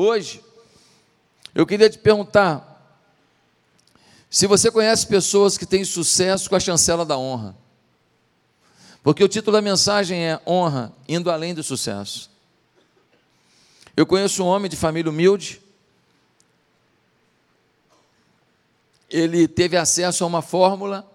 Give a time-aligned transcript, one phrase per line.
[0.00, 0.44] hoje,
[1.52, 2.68] eu queria te perguntar
[4.30, 7.56] se você conhece pessoas que têm sucesso com a chancela da honra.
[9.02, 12.30] Porque o título da mensagem é Honra, indo além do sucesso.
[13.96, 15.60] Eu conheço um homem de família humilde.
[19.10, 21.10] Ele teve acesso a uma fórmula,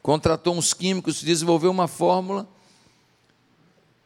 [0.00, 2.48] contratou uns químicos, desenvolveu uma fórmula,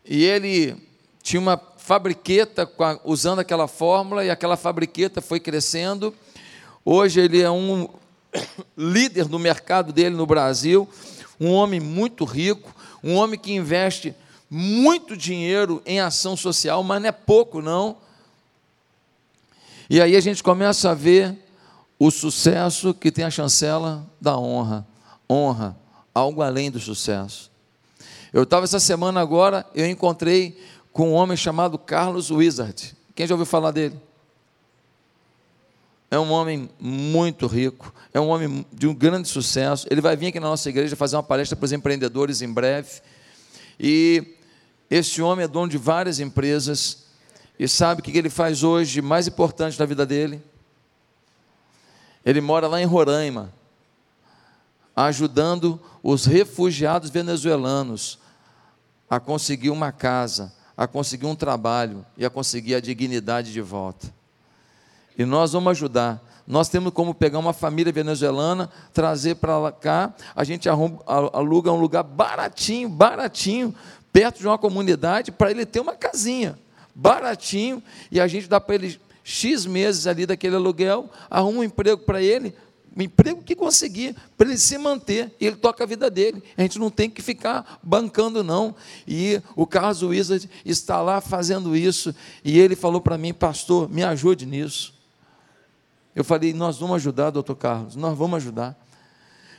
[0.05, 0.89] e ele
[1.23, 1.57] tinha uma
[1.89, 2.71] fabriqueta
[3.03, 6.15] usando aquela fórmula, e aquela fabriqueta foi crescendo.
[6.85, 7.89] Hoje ele é um
[8.77, 10.87] líder no mercado dele no Brasil,
[11.41, 14.15] um homem muito rico, um homem que investe
[14.51, 17.97] muito dinheiro em ação social, mas não é pouco, não.
[19.89, 21.35] E aí a gente começa a ver
[21.99, 24.87] o sucesso que tem a chancela da honra.
[25.29, 25.75] Honra,
[26.15, 27.51] algo além do sucesso.
[28.31, 30.55] Eu estava essa semana agora, eu encontrei
[30.93, 32.97] com um homem chamado Carlos Wizard.
[33.15, 34.01] Quem já ouviu falar dele?
[36.11, 39.87] É um homem muito rico, é um homem de um grande sucesso.
[39.91, 43.03] Ele vai vir aqui na nossa igreja fazer uma palestra para os empreendedores em breve.
[43.79, 44.37] E
[44.91, 47.09] esse homem é dono de várias empresas.
[47.59, 50.43] E sabe o que ele faz hoje mais importante na vida dele?
[52.25, 53.53] Ele mora lá em Roraima,
[54.95, 58.19] ajudando os refugiados venezuelanos
[59.11, 64.15] a conseguir uma casa, a conseguir um trabalho e a conseguir a dignidade de volta.
[65.19, 66.23] E nós vamos ajudar.
[66.47, 72.05] Nós temos como pegar uma família venezuelana, trazer para cá, a gente aluga um lugar
[72.05, 73.75] baratinho, baratinho,
[74.13, 76.57] perto de uma comunidade, para ele ter uma casinha,
[76.95, 82.03] baratinho, e a gente dá para ele X meses ali daquele aluguel, arruma um emprego
[82.03, 82.55] para ele,
[82.97, 86.43] um emprego que conseguir, para ele se manter, e ele toca a vida dele.
[86.57, 88.75] A gente não tem que ficar bancando, não.
[89.07, 92.15] E o Carlos Wizard está lá fazendo isso,
[92.45, 94.95] e ele falou para mim, pastor, me ajude nisso.
[96.15, 98.77] Eu falei, nós vamos ajudar, doutor Carlos, nós vamos ajudar.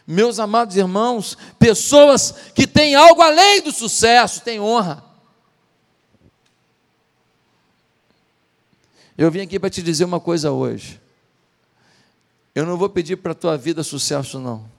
[0.05, 5.03] Meus amados irmãos, pessoas que têm algo além do sucesso, têm honra.
[9.17, 10.99] Eu vim aqui para te dizer uma coisa hoje.
[12.59, 14.69] Eu não vou pedir para a tua vida sucesso, não.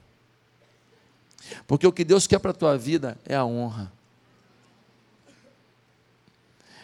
[1.65, 3.91] Porque o que Deus quer para a tua vida é a honra.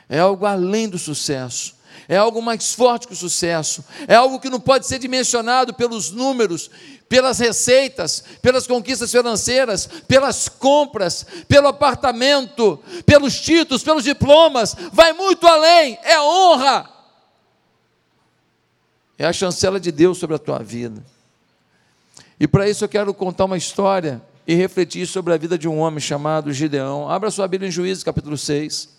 [0.09, 1.75] É algo além do sucesso.
[2.09, 6.09] É algo mais forte que o sucesso, é algo que não pode ser dimensionado pelos
[6.09, 6.69] números,
[7.07, 15.45] pelas receitas, pelas conquistas financeiras, pelas compras, pelo apartamento, pelos títulos, pelos diplomas, vai muito
[15.45, 16.96] além, é honra,
[19.17, 21.03] é a chancela de Deus sobre a tua vida.
[22.39, 25.79] E para isso eu quero contar uma história e refletir sobre a vida de um
[25.79, 27.09] homem chamado Gideão.
[27.09, 28.95] Abra sua Bíblia em Juízes, capítulo 6.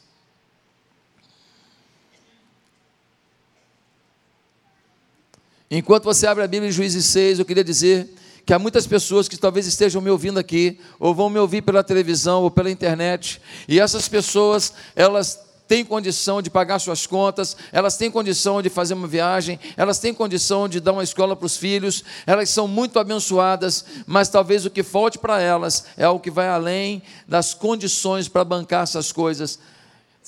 [5.70, 8.14] Enquanto você abre a Bíblia em Juízes 6, eu queria dizer
[8.44, 11.84] que há muitas pessoas que talvez estejam me ouvindo aqui, ou vão me ouvir pela
[11.84, 17.96] televisão ou pela internet, e essas pessoas, elas têm condição de pagar suas contas, elas
[17.98, 21.58] têm condição de fazer uma viagem, elas têm condição de dar uma escola para os
[21.58, 26.30] filhos, elas são muito abençoadas, mas talvez o que falte para elas é o que
[26.30, 29.58] vai além das condições para bancar essas coisas.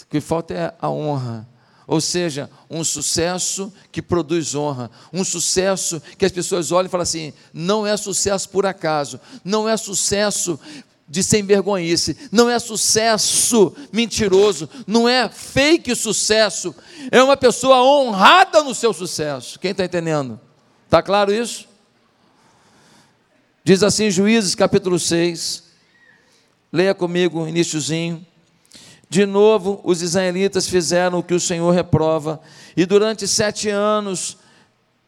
[0.02, 1.48] O que falta é a honra,
[1.86, 7.02] ou seja, um sucesso que produz honra, um sucesso que as pessoas olham e falam
[7.02, 10.58] assim: não é sucesso por acaso, não é sucesso
[11.10, 16.72] de sem vergonhice, não é sucesso mentiroso, não é fake sucesso,
[17.10, 19.58] é uma pessoa honrada no seu sucesso.
[19.58, 20.38] Quem está entendendo?
[20.84, 21.66] Está claro isso?
[23.64, 25.64] Diz assim Juízes capítulo 6,
[26.72, 28.24] leia comigo, iníciozinho.
[29.08, 32.40] De novo, os israelitas fizeram o que o Senhor reprova,
[32.76, 34.38] e durante sete anos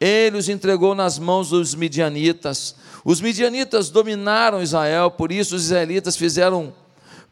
[0.03, 2.75] ele os entregou nas mãos dos midianitas.
[3.05, 6.75] Os midianitas dominaram Israel, por isso os israelitas fizeram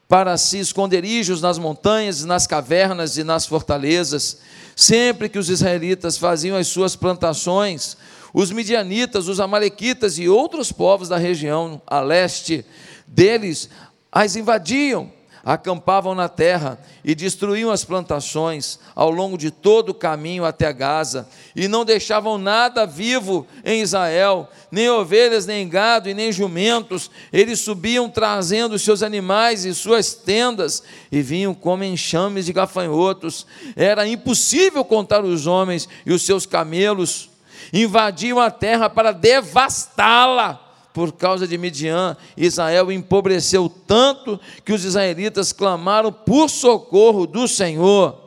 [0.09, 4.39] para si esconderijos nas montanhas, nas cavernas e nas fortalezas.
[4.77, 7.97] Sempre que os israelitas faziam as suas plantações,
[8.33, 12.65] os midianitas, os amalequitas e outros povos da região a leste
[13.06, 13.69] deles
[14.12, 15.12] as invadiam
[15.45, 21.29] acampavam na terra e destruíam as plantações ao longo de todo o caminho até Gaza,
[21.55, 27.11] e não deixavam nada vivo em Israel, nem ovelhas, nem gado e nem jumentos.
[27.33, 33.47] Eles subiam trazendo seus animais e suas tendas e vinham como enxames de gafanhotos.
[33.75, 37.29] Era impossível contar os homens e os seus camelos.
[37.73, 45.53] Invadiam a terra para devastá-la por causa de Midian, Israel empobreceu tanto que os israelitas
[45.53, 48.19] clamaram por socorro do Senhor.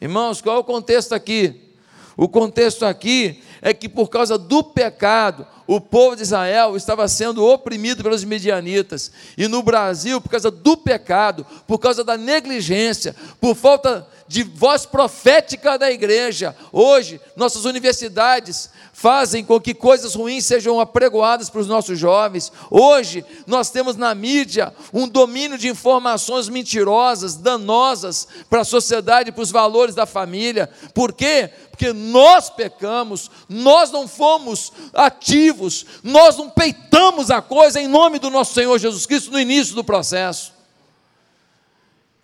[0.00, 1.68] Irmãos, qual é o contexto aqui?
[2.16, 7.44] O contexto aqui é que por causa do pecado, o povo de Israel estava sendo
[7.44, 9.12] oprimido pelos midianitas.
[9.36, 14.84] E no Brasil, por causa do pecado, por causa da negligência, por falta de voz
[14.84, 21.66] profética da igreja, hoje nossas universidades fazem com que coisas ruins sejam apregoadas para os
[21.66, 22.52] nossos jovens.
[22.70, 29.42] Hoje nós temos na mídia um domínio de informações mentirosas, danosas para a sociedade, para
[29.42, 30.68] os valores da família.
[30.92, 31.48] Por quê?
[31.70, 38.30] Porque nós pecamos, nós não fomos ativos, nós não peitamos a coisa em nome do
[38.30, 40.57] nosso Senhor Jesus Cristo no início do processo.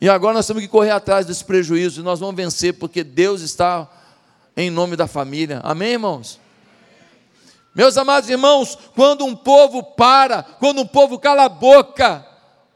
[0.05, 3.41] E agora nós temos que correr atrás desse prejuízo e nós vamos vencer porque Deus
[3.41, 3.89] está
[4.55, 5.61] em nome da família.
[5.65, 6.39] Amém, irmãos?
[7.75, 12.23] Meus amados irmãos, quando um povo para, quando um povo cala a boca,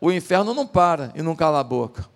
[0.01, 2.09] o inferno não para e não cala a boca.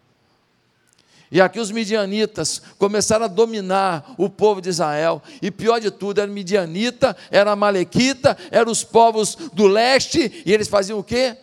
[1.31, 5.23] E aqui os midianitas começaram a dominar o povo de Israel.
[5.43, 10.69] E pior de tudo, era midianita, era malequita, eram os povos do leste, e eles
[10.69, 11.37] faziam o quê?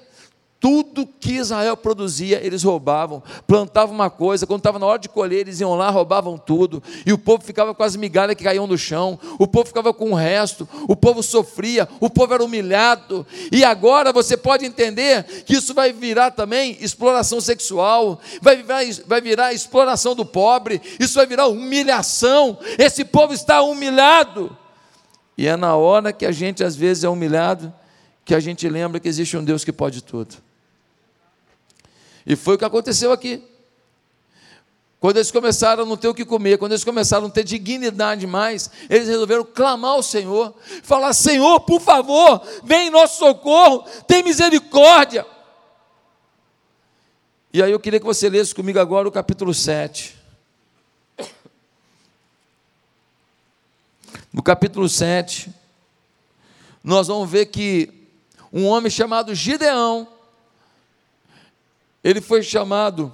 [0.60, 3.24] Tudo que Israel produzia, eles roubavam.
[3.48, 6.84] Plantavam uma coisa, quando estava na hora de colher, eles iam lá, roubavam tudo.
[7.06, 9.18] E o povo ficava com as migalhas que caíam no chão.
[9.40, 10.68] O povo ficava com o resto.
[10.86, 11.88] O povo sofria.
[12.02, 13.26] O povo era humilhado.
[13.54, 18.20] E agora você pode entender que isso vai virar também exploração sexual.
[18.42, 20.82] Vai virar, vai virar exploração do pobre.
[21.00, 22.58] Isso vai virar humilhação.
[22.78, 24.56] Esse povo está humilhado.
[25.38, 27.74] E é na hora que a gente às vezes é humilhado
[28.26, 30.49] que a gente lembra que existe um Deus que pode tudo.
[32.26, 33.44] E foi o que aconteceu aqui.
[35.00, 37.46] Quando eles começaram a não ter o que comer, quando eles começaram a não ter
[37.46, 43.86] dignidade mais, eles resolveram clamar ao Senhor, falar: Senhor, por favor, vem em nosso socorro,
[44.06, 45.26] tem misericórdia.
[47.54, 50.20] E aí eu queria que você lesse comigo agora o capítulo 7.
[54.32, 55.52] No capítulo 7,
[56.84, 57.92] nós vamos ver que
[58.52, 60.08] um homem chamado Gideão,
[62.04, 63.14] ele foi chamado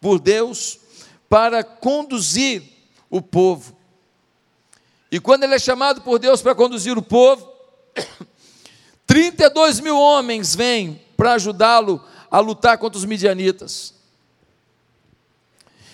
[0.00, 0.78] por Deus
[1.28, 2.62] para conduzir
[3.10, 3.76] o povo.
[5.10, 7.50] E quando ele é chamado por Deus para conduzir o povo,
[9.06, 13.94] 32 mil homens vêm para ajudá-lo a lutar contra os midianitas.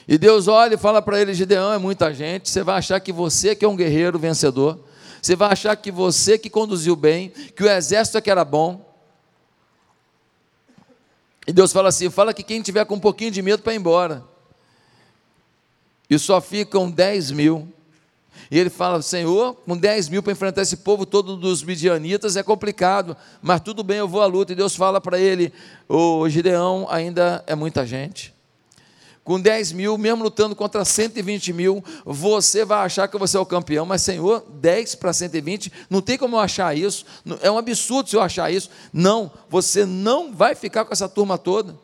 [0.06, 3.12] E Deus olha e fala para ele: Gideão, é muita gente, você vai achar que
[3.12, 4.78] você que é um guerreiro vencedor,
[5.22, 8.93] você vai achar que você que conduziu bem, que o exército é que era bom.
[11.46, 13.76] E Deus fala assim: fala que quem tiver com um pouquinho de medo para ir
[13.76, 14.24] embora.
[16.08, 17.68] E só ficam 10 mil.
[18.50, 22.42] E ele fala: Senhor, com 10 mil para enfrentar esse povo todo dos midianitas é
[22.42, 24.52] complicado, mas tudo bem, eu vou à luta.
[24.52, 25.52] E Deus fala para ele:
[25.88, 28.33] O Gideão ainda é muita gente
[29.24, 33.46] com 10 mil, mesmo lutando contra 120 mil, você vai achar que você é o
[33.46, 37.06] campeão, mas Senhor, 10 para 120, não tem como eu achar isso,
[37.40, 38.68] é um absurdo se eu achar isso.
[38.92, 41.74] Não, você não vai ficar com essa turma toda.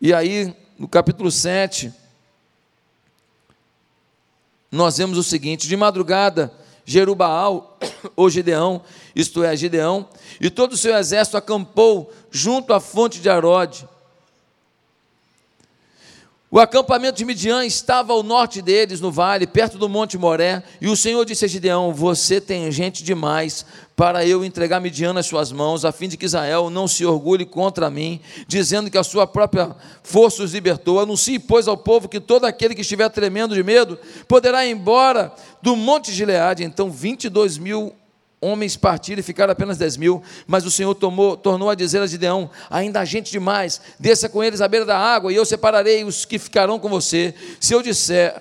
[0.00, 1.92] E aí, no capítulo 7,
[4.72, 6.52] nós vemos o seguinte: de madrugada,
[6.84, 7.78] Jerubaal,
[8.16, 8.82] ou Gideão,
[9.14, 10.08] isto é, Gideão,
[10.40, 13.86] e todo o seu exército acampou junto à fonte de Arode
[16.52, 20.88] o acampamento de Midian estava ao norte deles, no vale, perto do Monte Moré, e
[20.88, 23.64] o Senhor disse a Gideão: Você tem gente demais
[23.94, 27.44] para eu entregar Midian nas suas mãos, a fim de que Israel não se orgulhe
[27.44, 30.98] contra mim, dizendo que a sua própria força os libertou.
[30.98, 35.32] Anuncie, pois, ao povo que todo aquele que estiver tremendo de medo poderá ir embora
[35.62, 36.64] do Monte Gileade.
[36.64, 37.94] Então, 22 mil
[38.40, 42.06] homens partiram e ficaram apenas dez mil, mas o Senhor tomou, tornou a dizer a
[42.06, 46.04] Gideão: ainda há gente demais, desça com eles à beira da água, e eu separarei
[46.04, 47.34] os que ficarão com você.
[47.60, 48.40] Se eu disser,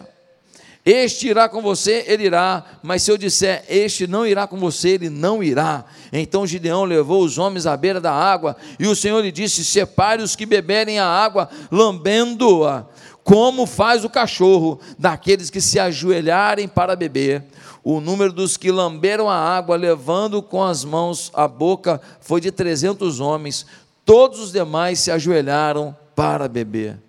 [0.85, 4.89] este irá com você, ele irá, mas se eu disser, este não irá com você,
[4.91, 5.83] ele não irá.
[6.11, 10.23] Então Gideão levou os homens à beira da água, e o Senhor lhe disse: separe
[10.23, 12.85] os que beberem a água, lambendo-a,
[13.21, 17.43] como faz o cachorro, daqueles que se ajoelharem para beber
[17.83, 22.51] o número dos que lamberam a água, levando com as mãos a boca, foi de
[22.51, 23.65] 300 homens.
[24.05, 26.99] Todos os demais se ajoelharam para beber.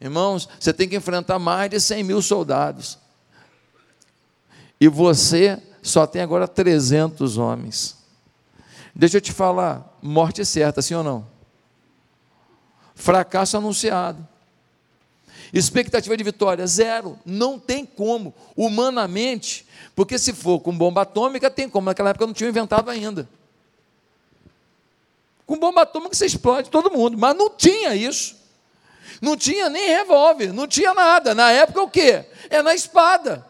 [0.00, 2.98] Irmãos, você tem que enfrentar mais de 100 mil soldados.
[4.80, 7.96] E você só tem agora 300 homens.
[8.94, 11.26] Deixa eu te falar, morte certa, sim ou não?
[12.94, 14.26] Fracasso anunciado.
[15.52, 17.18] Expectativa de vitória, zero.
[17.24, 21.86] Não tem como, humanamente, porque se for com bomba atômica, tem como.
[21.86, 23.28] Naquela época não tinha inventado ainda.
[25.46, 28.36] Com bomba atômica você explode todo mundo, mas não tinha isso.
[29.20, 31.34] Não tinha nem revólver, não tinha nada.
[31.34, 32.26] Na época o quê?
[32.50, 33.44] É na espada.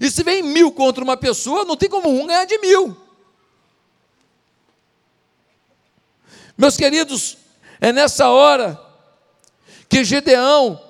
[0.00, 2.96] E se vem mil contra uma pessoa, não tem como um ganhar de mil.
[6.56, 7.36] Meus queridos,
[7.80, 8.80] é nessa hora
[9.88, 10.80] que Gedeão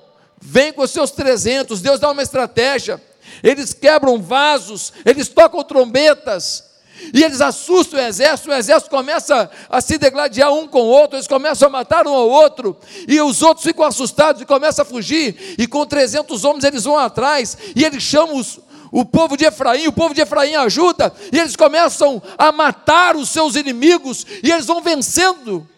[0.40, 3.00] vem com seus 300, Deus dá uma estratégia.
[3.42, 6.64] Eles quebram vasos, eles tocam trombetas,
[7.12, 11.16] e eles assustam o exército, o exército começa a se degladiar um com o outro,
[11.16, 12.76] eles começam a matar um ao outro,
[13.08, 16.98] e os outros ficam assustados e começam a fugir, e com 300 homens eles vão
[16.98, 18.60] atrás, e eles chamam os,
[18.92, 23.28] o povo de Efraim, o povo de Efraim ajuda, e eles começam a matar os
[23.28, 25.68] seus inimigos, e eles vão vencendo.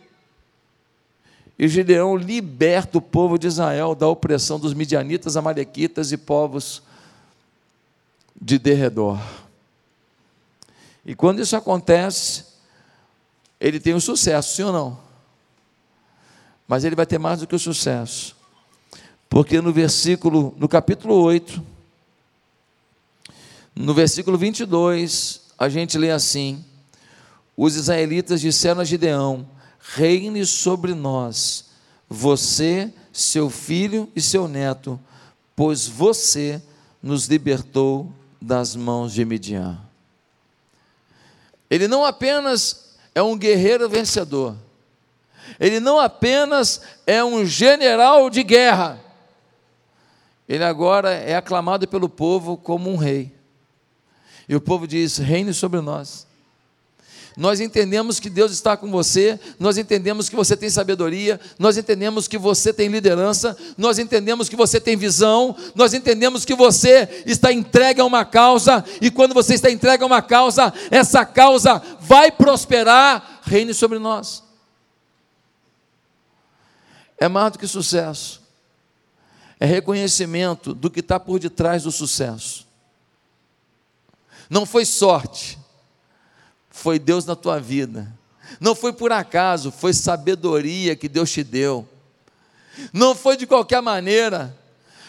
[1.59, 6.83] E Gideão liberta o povo de Israel da opressão dos midianitas, amalequitas e povos
[8.41, 9.19] de derredor.
[11.05, 12.45] E quando isso acontece,
[13.59, 14.99] ele tem o um sucesso, sim ou não?
[16.69, 18.37] Mas ele vai ter mais do que o sucesso.
[19.29, 21.63] Porque no versículo, no capítulo 8,
[23.75, 26.65] no versículo 22, a gente lê assim:
[27.57, 29.47] Os israelitas disseram a Gideão:
[29.95, 31.67] Reine sobre nós,
[32.09, 34.99] você, seu filho e seu neto,
[35.55, 36.61] pois você
[37.03, 39.79] nos libertou das mãos de Midian.
[41.71, 44.57] Ele não apenas é um guerreiro vencedor,
[45.59, 49.01] ele não apenas é um general de guerra,
[50.49, 53.35] ele agora é aclamado pelo povo como um rei.
[54.49, 56.26] E o povo diz: reine sobre nós.
[57.37, 62.27] Nós entendemos que Deus está com você, nós entendemos que você tem sabedoria, nós entendemos
[62.27, 67.53] que você tem liderança, nós entendemos que você tem visão, nós entendemos que você está
[67.53, 72.33] entregue a uma causa, e quando você está entregue a uma causa, essa causa vai
[72.33, 74.43] prosperar, reine sobre nós.
[77.19, 78.41] É mais do que sucesso,
[79.61, 82.67] é reconhecimento do que está por detrás do sucesso.
[84.49, 85.59] Não foi sorte,
[86.77, 88.07] foi Deus na tua vida.
[88.61, 91.89] Não foi por acaso, foi sabedoria que Deus te deu.
[92.93, 94.55] Não foi de qualquer maneira,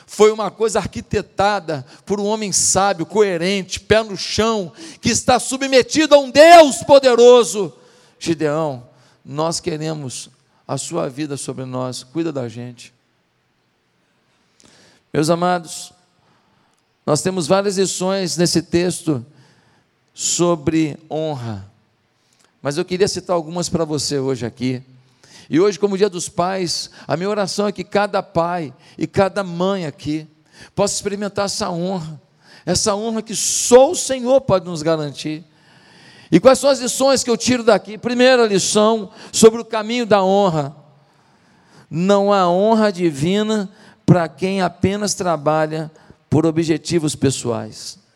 [0.05, 4.71] foi uma coisa arquitetada por um homem sábio, coerente, pé no chão,
[5.01, 7.74] que está submetido a um Deus poderoso.
[8.17, 8.88] Gideão,
[9.24, 10.29] nós queremos
[10.65, 12.93] a sua vida sobre nós, cuida da gente.
[15.13, 15.91] Meus amados,
[17.05, 19.25] nós temos várias lições nesse texto
[20.17, 21.71] sobre honra,
[22.59, 24.81] mas eu queria citar algumas para você hoje aqui.
[25.47, 29.43] E hoje, como Dia dos Pais, a minha oração é que cada pai e cada
[29.43, 30.25] mãe aqui
[30.74, 32.19] possa experimentar essa honra,
[32.65, 35.45] essa honra que só o Senhor pode nos garantir.
[36.31, 37.95] E quais são as lições que eu tiro daqui?
[37.95, 40.75] Primeira lição sobre o caminho da honra.
[41.91, 43.69] Não há honra divina
[44.03, 45.91] para quem apenas trabalha
[46.27, 48.07] por objetivos pessoais.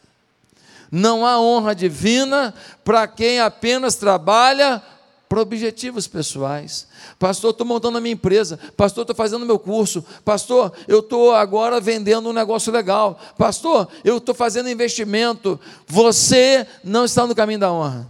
[0.91, 4.83] Não há honra divina para quem apenas trabalha
[5.29, 6.85] por objetivos pessoais.
[7.17, 8.59] Pastor, estou montando a minha empresa.
[8.75, 10.03] Pastor, estou fazendo meu curso.
[10.25, 13.17] Pastor, eu estou agora vendendo um negócio legal.
[13.37, 15.57] Pastor, eu estou fazendo investimento.
[15.87, 18.09] Você não está no caminho da honra.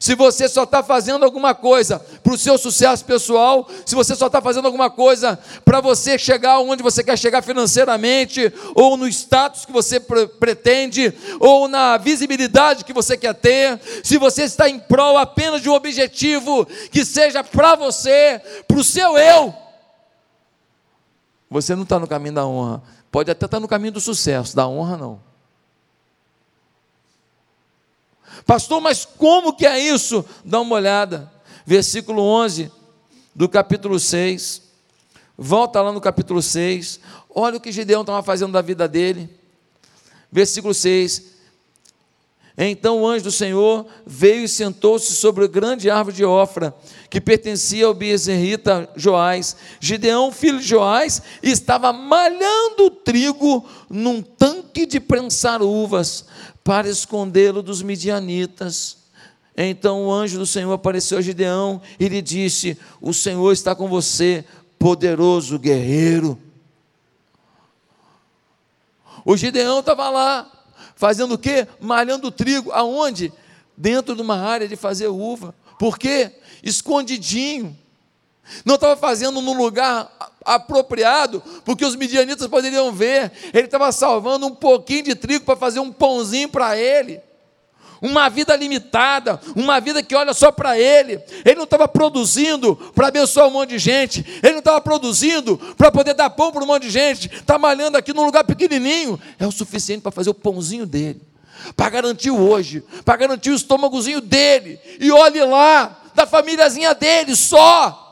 [0.00, 4.26] Se você só está fazendo alguma coisa para o seu sucesso pessoal, se você só
[4.26, 9.64] está fazendo alguma coisa para você chegar onde você quer chegar financeiramente, ou no status
[9.64, 14.78] que você pre pretende, ou na visibilidade que você quer ter, se você está em
[14.78, 19.54] prol apenas de um objetivo que seja para você, para o seu eu,
[21.50, 22.82] você não está no caminho da honra.
[23.10, 25.27] Pode até estar tá no caminho do sucesso, da honra não.
[28.46, 30.24] Pastor, mas como que é isso?
[30.44, 31.30] Dá uma olhada.
[31.66, 32.70] Versículo 11
[33.34, 34.62] do capítulo 6.
[35.36, 37.00] Volta lá no capítulo 6.
[37.30, 39.30] Olha o que Gideão estava fazendo da vida dele.
[40.32, 41.38] Versículo 6.
[42.60, 46.74] Então o anjo do Senhor veio e sentou-se sobre a grande árvore de Ofra,
[47.08, 49.54] que pertencia ao Bezerrita Joás.
[49.78, 56.24] Gideão, filho de Joás, estava malhando trigo num tanque de prensar uvas
[56.68, 58.98] para escondê-lo dos midianitas.
[59.56, 63.88] Então o anjo do Senhor apareceu a Gideão e lhe disse: O Senhor está com
[63.88, 64.44] você,
[64.78, 66.38] poderoso guerreiro.
[69.24, 70.52] O Gideão estava lá,
[70.94, 71.66] fazendo o quê?
[71.80, 72.70] Malhando trigo.
[72.72, 73.32] Aonde?
[73.74, 75.54] Dentro de uma área de fazer uva.
[75.78, 76.32] Por quê?
[76.62, 77.74] Escondidinho.
[78.64, 80.10] Não estava fazendo num lugar
[80.44, 83.30] apropriado, porque os midianitas poderiam ver.
[83.52, 87.20] Ele estava salvando um pouquinho de trigo para fazer um pãozinho para ele.
[88.00, 91.20] uma vida limitada, uma vida que olha só para ele.
[91.44, 95.90] Ele não estava produzindo para abençoar um monte de gente, ele não estava produzindo para
[95.90, 99.46] poder dar pão para um monte de gente, está malhando aqui num lugar pequenininho, é
[99.46, 101.20] o suficiente para fazer o pãozinho dele,
[101.76, 107.34] para garantir o hoje, para garantir o estômagozinho dele, e olhe lá, da famíliazinha dele
[107.34, 108.04] só.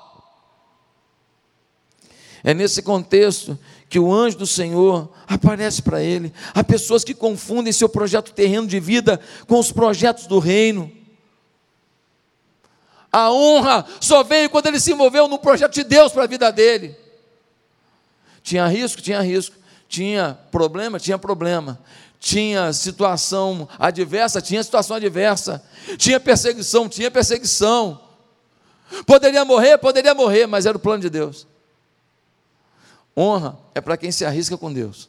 [2.47, 6.33] É nesse contexto que o anjo do Senhor aparece para ele.
[6.55, 10.88] Há pessoas que confundem seu projeto terreno de vida com os projetos do reino.
[13.11, 16.53] A honra só veio quando ele se envolveu no projeto de Deus para a vida
[16.53, 16.97] dele.
[18.45, 19.03] Tinha risco?
[19.03, 19.57] Tinha risco.
[19.88, 21.00] Tinha problema?
[21.00, 21.81] Tinha problema.
[22.21, 24.41] Tinha situação adversa?
[24.41, 25.65] Tinha situação adversa.
[25.99, 26.88] Tinha perseguição?
[26.88, 28.00] Tinha perseguição.
[29.05, 29.79] Poderia morrer?
[29.79, 31.45] Poderia morrer, mas era o plano de Deus.
[33.16, 35.08] Honra é para quem se arrisca com Deus.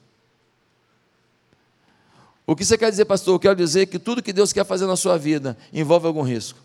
[2.45, 3.35] O que você quer dizer, pastor?
[3.35, 6.57] Eu quero dizer que tudo que Deus quer fazer na sua vida envolve algum risco.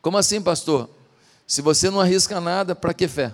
[0.00, 0.88] Como assim, pastor?
[1.46, 3.32] Se você não arrisca nada, para que fé?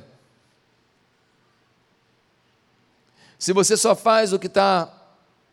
[3.38, 4.92] Se você só faz o que está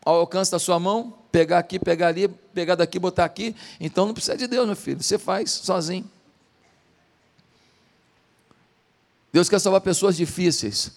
[0.04, 4.12] ao alcance da sua mão, pegar aqui, pegar ali, pegar daqui, botar aqui, então não
[4.12, 5.00] precisa de Deus, meu filho.
[5.00, 6.10] Você faz sozinho.
[9.36, 10.92] Deus quer salvar pessoas difíceis.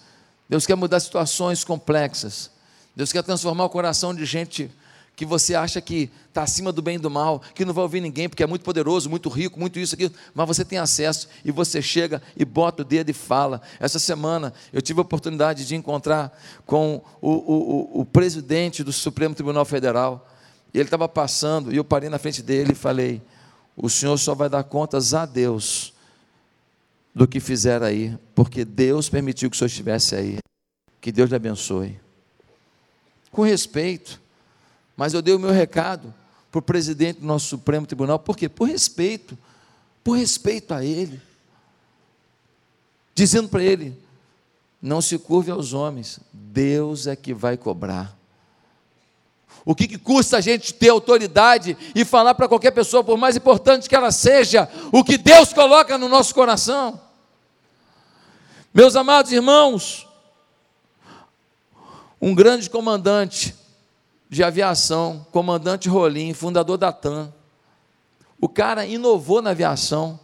[0.47, 2.49] Deus quer mudar situações complexas.
[2.95, 4.71] Deus quer transformar o coração de gente
[5.13, 7.99] que você acha que está acima do bem e do mal, que não vai ouvir
[7.99, 11.51] ninguém porque é muito poderoso, muito rico, muito isso, aqui, mas você tem acesso e
[11.51, 13.61] você chega e bota o dedo e fala.
[13.77, 16.31] Essa semana eu tive a oportunidade de encontrar
[16.65, 20.25] com o, o, o, o presidente do Supremo Tribunal Federal.
[20.73, 23.21] E ele estava passando e eu parei na frente dele e falei:
[23.75, 25.91] O senhor só vai dar contas a Deus
[27.13, 30.37] do que fizeram aí, porque Deus permitiu que o senhor estivesse aí.
[31.01, 31.99] Que Deus lhe abençoe.
[33.31, 34.19] Com respeito,
[34.95, 36.13] mas eu dei o meu recado
[36.51, 38.49] para o presidente do nosso Supremo Tribunal, por quê?
[38.49, 39.37] Por respeito,
[40.03, 41.21] por respeito a ele,
[43.13, 43.97] dizendo para ele:
[44.81, 48.18] não se curve aos homens, Deus é que vai cobrar.
[49.69, 53.37] O que, que, custa a gente ter autoridade e falar para qualquer pessoa, por mais
[53.37, 56.99] importante que ela seja, o que Deus coloca no nosso coração?
[58.73, 60.07] Meus amados irmãos,
[62.19, 63.53] um grande comandante
[64.27, 67.31] de aviação, comandante Rolim, fundador da TAM,
[68.41, 70.19] o cara inovou na aviação.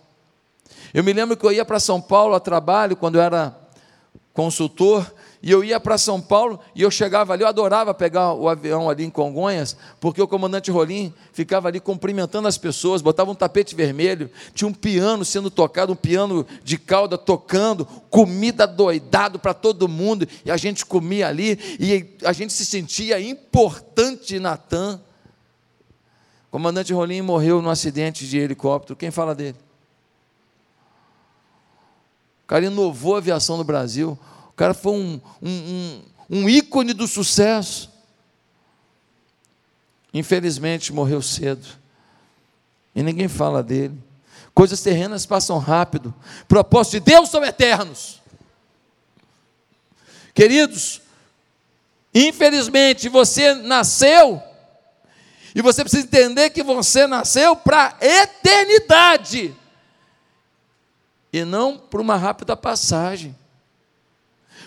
[0.91, 3.55] Eu me lembro que eu ia para São Paulo a trabalho, quando eu era
[4.33, 5.05] consultor,
[5.45, 8.89] e eu ia para São Paulo e eu chegava ali, eu adorava pegar o avião
[8.89, 13.75] ali em Congonhas, porque o comandante Rolim ficava ali cumprimentando as pessoas, botava um tapete
[13.75, 19.87] vermelho, tinha um piano sendo tocado, um piano de cauda tocando, comida doidado para todo
[19.87, 24.99] mundo, e a gente comia ali, e a gente se sentia importante Natan.
[26.47, 28.95] O comandante Rolim morreu num acidente de helicóptero.
[28.95, 29.57] Quem fala dele?
[32.45, 34.17] O cara inovou a aviação no Brasil.
[34.55, 37.91] Cara foi um, um, um, um ícone do sucesso.
[40.13, 41.67] Infelizmente morreu cedo.
[42.95, 44.01] E ninguém fala dele.
[44.53, 46.13] Coisas terrenas passam rápido.
[46.47, 48.21] Propósitos de Deus são eternos.
[50.33, 51.01] Queridos,
[52.13, 54.41] infelizmente você nasceu
[55.53, 59.55] e você precisa entender que você nasceu para eternidade
[61.31, 63.35] e não para uma rápida passagem.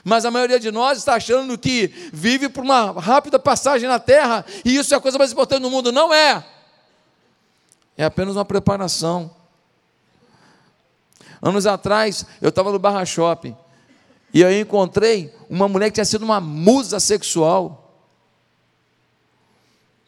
[0.04, 4.44] Mas a maioria de nós está achando que vive por uma rápida passagem na terra
[4.64, 5.90] e isso é a coisa mais importante no mundo.
[5.90, 6.44] Não é.
[7.96, 9.30] É apenas uma preparação.
[11.40, 13.56] Anos atrás, eu estava no Barra Shopping
[14.32, 17.84] e aí encontrei uma mulher que tinha sido uma musa sexual.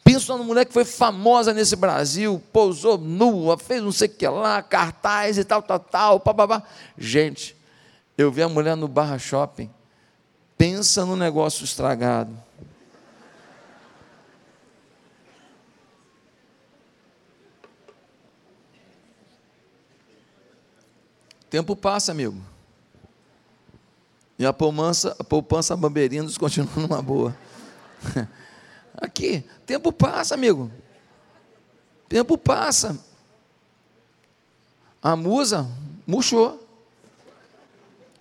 [0.03, 4.27] Pensa numa mulher que foi famosa nesse Brasil, pousou nua, fez não sei o que
[4.27, 6.63] lá, cartaz e tal, tal, tal, papapá.
[6.97, 7.55] Gente,
[8.17, 9.69] eu vi a mulher no Barra Shopping
[10.61, 12.39] Pensa no negócio estragado.
[21.49, 22.39] Tempo passa, amigo.
[24.37, 27.35] E a poupança, a poupança Bamberinos continua numa boa.
[28.93, 30.71] Aqui, tempo passa, amigo.
[32.07, 33.03] Tempo passa.
[35.01, 35.67] A musa
[36.05, 36.63] murchou.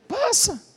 [0.08, 0.69] Passa.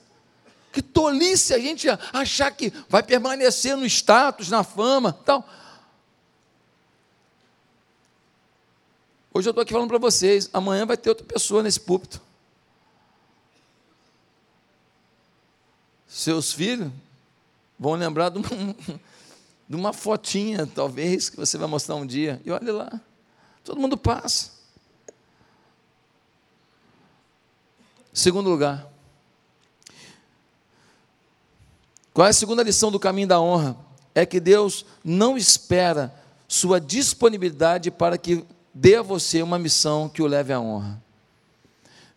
[0.74, 5.48] Que tolice a gente achar que vai permanecer no status, na fama, tal.
[9.32, 12.20] Hoje eu estou aqui falando para vocês, amanhã vai ter outra pessoa nesse púlpito.
[16.08, 16.92] Seus filhos
[17.78, 18.50] vão lembrar de uma,
[19.70, 22.42] de uma fotinha, talvez, que você vai mostrar um dia.
[22.44, 23.02] E olha lá,
[23.64, 24.52] todo mundo passa.
[28.12, 28.93] Segundo lugar.
[32.14, 33.76] Qual é a segunda lição do caminho da honra?
[34.14, 36.14] É que Deus não espera
[36.48, 41.02] sua disponibilidade para que dê a você uma missão que o leve à honra.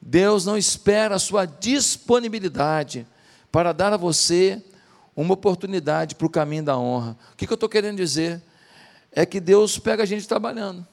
[0.01, 3.07] Deus não espera a sua disponibilidade
[3.51, 4.63] para dar a você
[5.17, 7.17] uma oportunidade para o caminho da honra.
[7.33, 8.43] O que, eu estou querendo dizer?
[9.11, 10.87] É que Deus pega a gente trabalhando.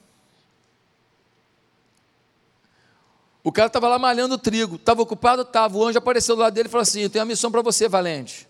[3.42, 5.42] O cara estava lá malhando trigo, estava ocupado?
[5.42, 5.76] Estava.
[5.76, 7.86] O anjo apareceu do lado dele e falou assim: Eu tenho uma missão para você,
[7.86, 8.48] valente.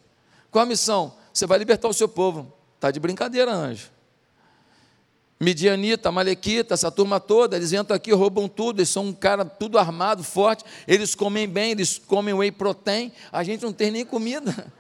[0.55, 1.13] Qual a missão?
[1.33, 2.53] Você vai libertar o seu povo.
[2.77, 3.91] Está de brincadeira, anjo.
[5.41, 9.81] Midianita, Malequita, essa turma toda, eles entram aqui, roubam tudo, eles são um cara tudo
[9.81, 14.73] armado, forte, eles comem bem, eles comem whey protein, a gente não tem nem comida.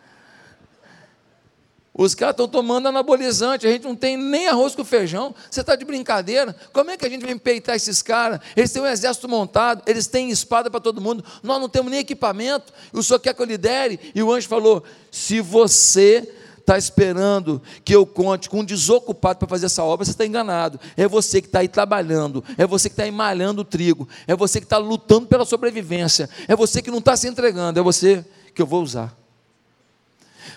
[1.97, 5.33] Os caras estão tomando anabolizante, a gente não tem nem arroz com feijão.
[5.49, 6.55] Você está de brincadeira?
[6.73, 8.41] Como é que a gente vem peitar esses caras?
[8.57, 11.25] Eles têm um exército montado, eles têm espada para todo mundo.
[11.41, 12.73] Nós não temos nem equipamento.
[12.93, 14.01] O senhor quer que eu lidere?
[14.13, 16.29] E o anjo falou: se você
[16.59, 20.81] está esperando que eu conte com um desocupado para fazer essa obra, você está enganado.
[20.97, 24.35] É você que está aí trabalhando, é você que está aí malhando o trigo, é
[24.35, 28.25] você que está lutando pela sobrevivência, é você que não está se entregando, é você
[28.53, 29.24] que eu vou usar.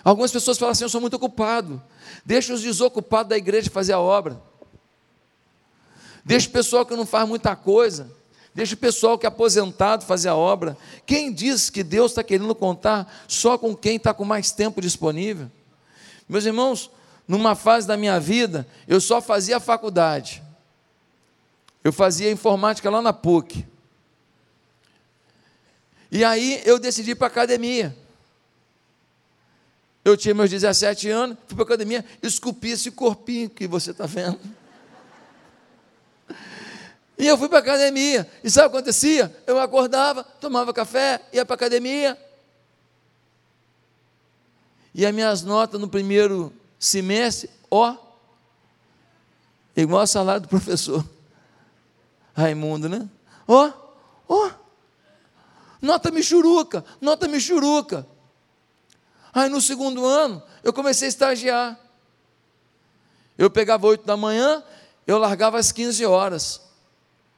[0.03, 1.81] Algumas pessoas falam assim: eu sou muito ocupado.
[2.25, 4.41] Deixa os desocupados da igreja fazer a obra.
[6.23, 8.11] Deixa o pessoal que não faz muita coisa.
[8.53, 10.75] Deixa o pessoal que é aposentado fazer a obra.
[11.05, 15.49] Quem diz que Deus está querendo contar só com quem está com mais tempo disponível?
[16.27, 16.89] Meus irmãos,
[17.27, 20.41] numa fase da minha vida, eu só fazia faculdade.
[21.83, 23.65] Eu fazia informática lá na PUC.
[26.11, 27.95] E aí eu decidi ir para a academia.
[30.07, 34.05] Eu tinha meus 17 anos, fui para a academia, esculpi esse corpinho que você está
[34.05, 34.39] vendo.
[37.17, 38.25] E eu fui para a academia.
[38.41, 39.35] E sabe o que acontecia?
[39.45, 42.17] Eu acordava, tomava café, ia para a academia.
[44.95, 47.93] E as minhas notas no primeiro semestre, ó,
[49.75, 51.03] igual ao salário do professor
[52.33, 53.09] Raimundo, né?
[53.45, 53.73] Ó,
[54.29, 54.51] ó,
[55.81, 58.07] nota michuruca, nota michuruca.
[59.37, 61.79] Aí no segundo ano, eu comecei a estagiar.
[63.37, 64.63] Eu pegava oito da manhã,
[65.05, 66.59] eu largava às 15 horas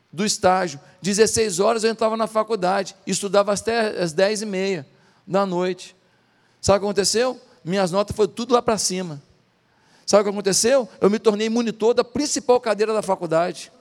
[0.10, 0.80] do estágio.
[1.02, 4.88] 16 horas eu entrava na faculdade, estudava até às 10 e meia
[5.28, 5.94] da noite.
[6.62, 7.38] Sabe o que aconteceu?
[7.66, 9.22] Minhas notas foram tudo lá para cima.
[10.06, 10.88] Sabe o que aconteceu?
[11.02, 13.74] Eu me tornei monitor da principal cadeira da faculdade.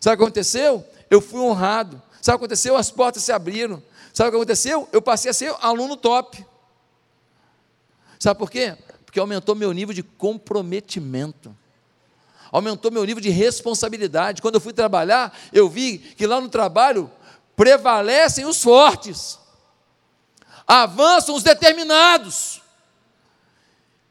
[0.00, 0.86] Sabe o que aconteceu?
[1.10, 2.00] Eu fui honrado.
[2.22, 2.76] Sabe o que aconteceu?
[2.76, 3.82] As portas se abriram.
[4.14, 4.88] Sabe o que aconteceu?
[4.92, 6.46] Eu passei a ser aluno top.
[8.20, 8.76] Sabe por quê?
[9.06, 11.56] Porque aumentou meu nível de comprometimento.
[12.52, 14.42] Aumentou meu nível de responsabilidade.
[14.42, 17.10] Quando eu fui trabalhar, eu vi que lá no trabalho
[17.56, 19.38] prevalecem os fortes.
[20.66, 22.60] Avançam os determinados.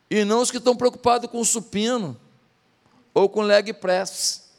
[0.10, 2.20] E não os que estão preocupados com o supino
[3.14, 4.50] ou com leg press.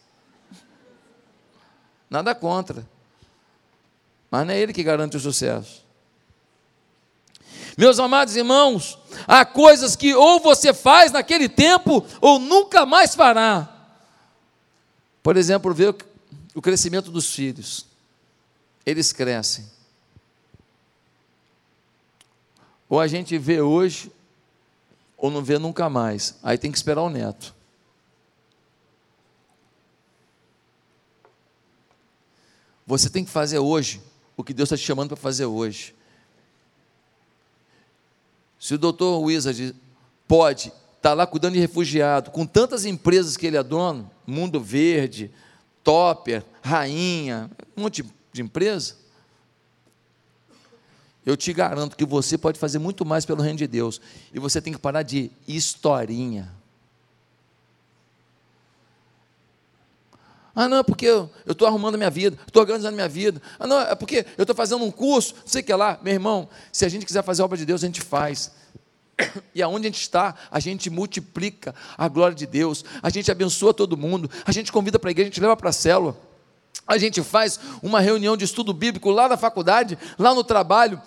[2.09, 2.87] Nada contra.
[4.31, 5.80] Mas não é ele que garante o sucesso.
[7.81, 13.75] Meus amados irmãos, há coisas que ou você faz naquele tempo ou nunca mais fará.
[15.23, 15.97] Por exemplo, ver
[16.55, 17.87] o crescimento dos filhos.
[18.85, 19.65] Eles crescem.
[22.87, 24.13] Ou a gente vê hoje,
[25.17, 26.35] ou não vê nunca mais.
[26.43, 27.55] Aí tem que esperar o neto.
[32.87, 34.03] Você tem que fazer hoje
[34.37, 35.99] o que Deus está te chamando para fazer hoje.
[38.61, 39.75] Se o doutor Wizard
[40.29, 44.61] pode estar tá lá cuidando de refugiado, com tantas empresas que ele é dono, Mundo
[44.61, 45.31] Verde,
[45.83, 48.97] Topper, Rainha, um monte de empresa,
[51.25, 53.99] eu te garanto que você pode fazer muito mais pelo reino de Deus.
[54.33, 56.60] E você tem que parar de historinha.
[60.55, 63.41] Ah, não, é porque eu estou arrumando a minha vida, estou organizando a minha vida.
[63.59, 65.99] Ah, não, é porque eu estou fazendo um curso, não sei o que lá.
[66.03, 68.53] Meu irmão, se a gente quiser fazer a obra de Deus, a gente faz.
[69.55, 73.75] E aonde a gente está, a gente multiplica a glória de Deus, a gente abençoa
[73.75, 76.17] todo mundo, a gente convida para a igreja, a gente leva para a célula,
[76.87, 81.01] a gente faz uma reunião de estudo bíblico lá na faculdade, lá no trabalho,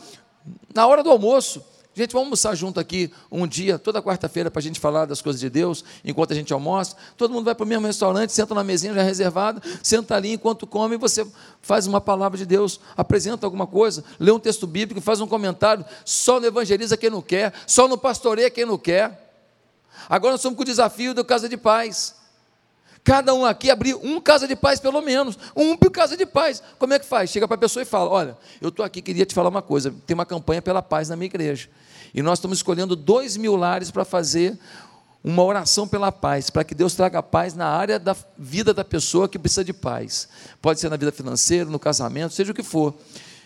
[0.74, 1.64] na hora do almoço.
[1.96, 5.40] Gente, vamos almoçar junto aqui um dia, toda quarta-feira, para a gente falar das coisas
[5.40, 6.96] de Deus, enquanto a gente almoça.
[7.16, 10.66] Todo mundo vai para o mesmo restaurante, senta na mesinha já reservada, senta ali enquanto
[10.66, 11.24] come, você
[11.62, 15.86] faz uma palavra de Deus, apresenta alguma coisa, lê um texto bíblico, faz um comentário.
[16.04, 19.36] Só não evangeliza quem não quer, só não pastoreia quem não quer.
[20.10, 22.23] Agora nós estamos com o desafio da casa de paz.
[23.04, 25.38] Cada um aqui abrir um casa de paz, pelo menos.
[25.56, 26.64] Um casa de paz.
[26.80, 27.30] Como é que faz?
[27.30, 29.94] Chega para a pessoa e fala: Olha, eu estou aqui, queria te falar uma coisa.
[30.08, 31.70] Tem uma campanha pela paz na minha igreja.
[32.14, 34.58] E nós estamos escolhendo dois mil lares para fazer
[35.24, 39.28] uma oração pela paz, para que Deus traga paz na área da vida da pessoa
[39.28, 40.28] que precisa de paz.
[40.62, 42.94] Pode ser na vida financeira, no casamento, seja o que for.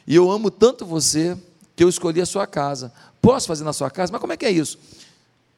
[0.05, 1.37] E eu amo tanto você
[1.75, 2.91] que eu escolhi a sua casa.
[3.21, 4.11] Posso fazer na sua casa?
[4.11, 4.79] Mas como é que é isso?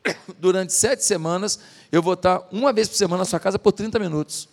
[0.40, 1.60] Durante sete semanas,
[1.92, 4.48] eu vou estar uma vez por semana na sua casa por 30 minutos.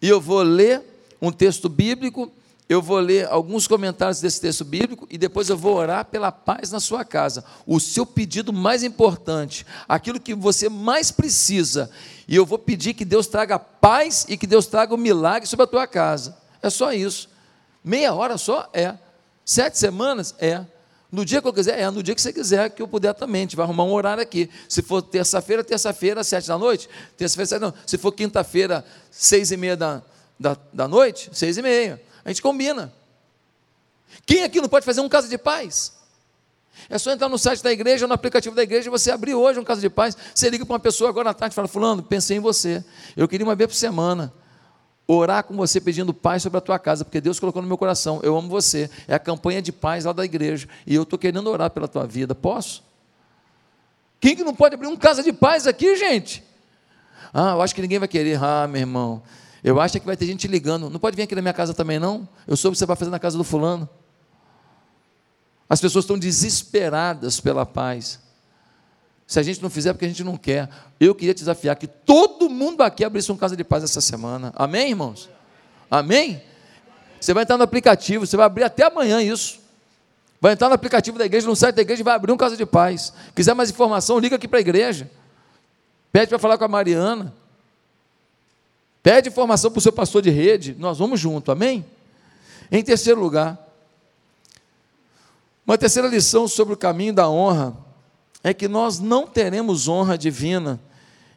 [0.00, 0.82] E eu vou ler
[1.20, 2.30] um texto bíblico,
[2.68, 6.70] eu vou ler alguns comentários desse texto bíblico e depois eu vou orar pela paz
[6.70, 7.44] na sua casa.
[7.66, 11.90] O seu pedido mais importante, aquilo que você mais precisa.
[12.28, 15.64] E eu vou pedir que Deus traga paz e que Deus traga um milagre sobre
[15.64, 16.36] a tua casa.
[16.62, 17.28] É só isso.
[17.82, 18.68] Meia hora só?
[18.72, 18.94] É.
[19.44, 20.34] Sete semanas?
[20.38, 20.62] É.
[21.10, 23.40] No dia que eu quiser, é, no dia que você quiser, que eu puder também.
[23.40, 24.50] A gente vai arrumar um horário aqui.
[24.68, 26.88] Se for terça-feira, terça-feira, sete da noite.
[27.16, 27.74] Terça-feira, sete não.
[27.86, 30.02] Se for quinta-feira, seis e meia da,
[30.38, 32.02] da, da noite, seis e meia.
[32.24, 32.92] A gente combina.
[34.26, 35.94] Quem aqui não pode fazer um casa de paz?
[36.90, 39.64] É só entrar no site da igreja, no aplicativo da igreja, você abrir hoje um
[39.64, 40.16] casa de paz.
[40.34, 42.84] Você liga para uma pessoa agora à tarde e fala: Fulano, pensei em você.
[43.16, 44.32] Eu queria uma vez por semana
[45.08, 48.20] orar com você pedindo paz sobre a tua casa, porque Deus colocou no meu coração,
[48.22, 48.90] eu amo você.
[49.08, 52.06] É a campanha de paz lá da igreja, e eu estou querendo orar pela tua
[52.06, 52.34] vida.
[52.34, 52.84] Posso?
[54.20, 56.44] Quem que não pode abrir um casa de paz aqui, gente?
[57.32, 58.38] Ah, eu acho que ninguém vai querer.
[58.42, 59.22] Ah, meu irmão,
[59.64, 60.90] eu acho que vai ter gente ligando.
[60.90, 62.28] Não pode vir aqui na minha casa também, não?
[62.46, 63.88] Eu soube que você vai fazer na casa do fulano.
[65.70, 68.20] As pessoas estão desesperadas pela paz.
[69.28, 70.70] Se a gente não fizer, é porque a gente não quer.
[70.98, 74.54] Eu queria te desafiar que todo mundo aqui abrisse um casa de paz essa semana.
[74.56, 75.28] Amém, irmãos?
[75.90, 76.42] Amém?
[77.20, 79.60] Você vai entrar no aplicativo, você vai abrir até amanhã isso.
[80.40, 82.64] Vai entrar no aplicativo da igreja, no site da igreja, vai abrir um casa de
[82.64, 83.12] paz.
[83.34, 85.10] Quiser mais informação, liga aqui para a igreja.
[86.10, 87.34] Pede para falar com a Mariana.
[89.02, 90.74] Pede informação para o seu pastor de rede.
[90.78, 91.84] Nós vamos junto, amém?
[92.72, 93.58] Em terceiro lugar,
[95.66, 97.87] uma terceira lição sobre o caminho da honra
[98.42, 100.80] é que nós não teremos honra divina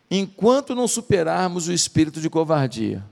[0.10, 3.04] enquanto não superarmos o espírito de covardia.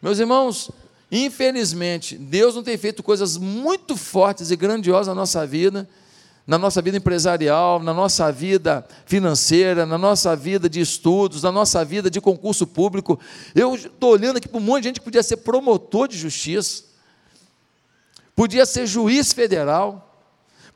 [0.00, 0.70] Meus irmãos,
[1.10, 5.88] infelizmente, Deus não tem feito coisas muito fortes e grandiosas na nossa vida,
[6.46, 11.84] na nossa vida empresarial, na nossa vida financeira, na nossa vida de estudos, na nossa
[11.84, 13.18] vida de concurso público.
[13.54, 16.84] Eu estou olhando aqui para um monte de gente que podia ser promotor de justiça,
[18.34, 20.09] podia ser juiz federal,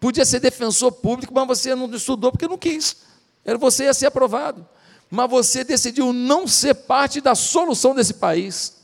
[0.05, 2.99] Podia ser defensor público, mas você não estudou porque não quis.
[3.43, 4.69] Era você ia ser aprovado.
[5.11, 8.83] Mas você decidiu não ser parte da solução desse país.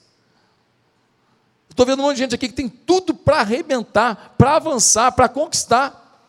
[1.68, 5.28] Estou vendo um monte de gente aqui que tem tudo para arrebentar, para avançar, para
[5.28, 6.24] conquistar.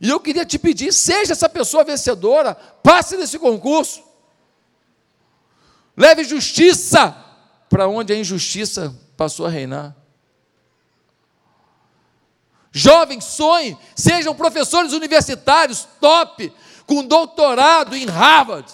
[0.00, 4.02] E eu queria te pedir, seja essa pessoa vencedora, passe nesse concurso.
[5.94, 7.14] Leve justiça
[7.68, 10.01] para onde a injustiça passou a reinar.
[12.72, 16.52] Jovens, sonhem, sejam professores universitários top,
[16.86, 18.72] com doutorado em Harvard.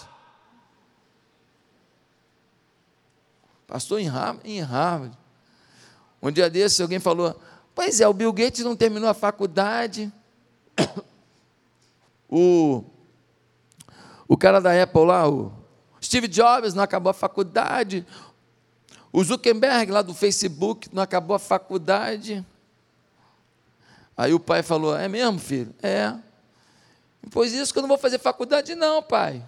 [3.66, 5.18] Pastor em Harvard, em Harvard.
[6.22, 7.38] Um dia desse alguém falou:
[7.74, 10.12] Pois é, o Bill Gates não terminou a faculdade.
[12.30, 12.84] O,
[14.28, 15.50] o cara da Apple lá, o
[15.98, 18.06] Steve Jobs, não acabou a faculdade.
[19.10, 22.44] O Zuckerberg lá do Facebook não acabou a faculdade.
[24.18, 25.72] Aí o pai falou: É mesmo, filho?
[25.80, 26.12] É.
[27.30, 29.46] Pois isso que eu não vou fazer faculdade, não, pai.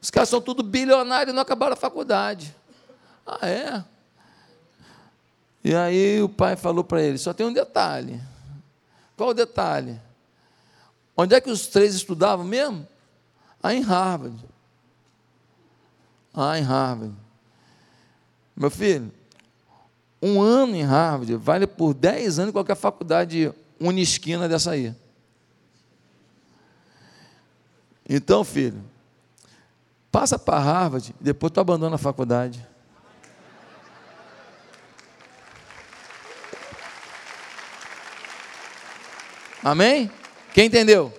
[0.00, 2.54] Os caras são tudo bilionários e não acabaram a faculdade.
[3.26, 3.84] Ah, é?
[5.64, 8.20] E aí o pai falou para ele: só tem um detalhe.
[9.16, 10.00] Qual o detalhe?
[11.16, 12.86] Onde é que os três estudavam mesmo?
[13.60, 14.38] Ah, em Harvard.
[16.32, 17.14] Ah, em Harvard.
[18.54, 19.12] Meu filho,
[20.22, 23.52] um ano em Harvard vale por 10 anos em qualquer faculdade
[24.02, 24.94] esquina dessa aí.
[28.08, 28.84] Então, filho,
[30.10, 32.66] passa para Harvard, depois tu abandona a faculdade.
[39.62, 40.10] Amém?
[40.52, 41.12] Quem entendeu?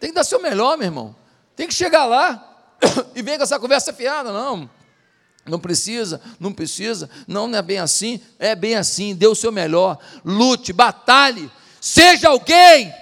[0.00, 1.14] Tem que dar seu melhor, meu irmão.
[1.54, 2.66] Tem que chegar lá
[3.14, 4.68] e vem com essa conversa fiada, não.
[5.44, 9.50] Não precisa, não precisa, não, não é bem assim, é bem assim, dê o seu
[9.50, 11.50] melhor, lute, batalhe,
[11.80, 12.92] seja alguém.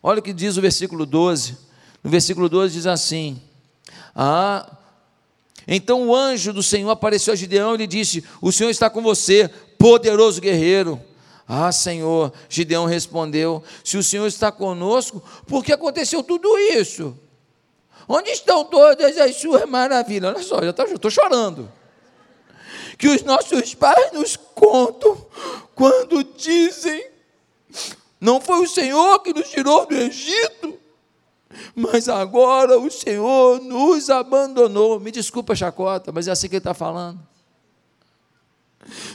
[0.00, 1.58] Olha o que diz o versículo 12.
[2.02, 3.42] No versículo 12 diz assim:
[4.14, 4.70] Ah,
[5.66, 9.02] então o anjo do Senhor apareceu a Gideão e lhe disse: O Senhor está com
[9.02, 11.00] você, poderoso guerreiro.
[11.48, 17.18] Ah, Senhor, Gideão respondeu: Se o Senhor está conosco, por que aconteceu tudo isso?
[18.08, 20.34] Onde estão todas as suas maravilhas?
[20.34, 21.70] Olha só, já estou tá, chorando.
[22.98, 25.26] Que os nossos pais nos contam
[25.74, 27.06] quando dizem:
[28.20, 30.78] Não foi o Senhor que nos tirou do Egito,
[31.74, 35.00] mas agora o Senhor nos abandonou.
[35.00, 37.20] Me desculpa, chacota, mas é assim que ele está falando.